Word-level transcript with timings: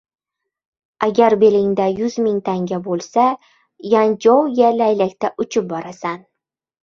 •Agar 1.07 1.35
belingda 1.41 1.85
yuz 1.99 2.15
ming 2.27 2.39
tanga 2.47 2.79
bo‘lsa, 2.87 3.27
Yanchjouga 3.91 4.73
laylakda 4.79 5.31
uchib 5.45 5.69
borasan. 5.75 6.19